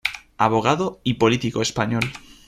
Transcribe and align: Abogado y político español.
Abogado 0.39 0.99
y 1.03 1.13
político 1.13 1.61
español. 1.61 2.01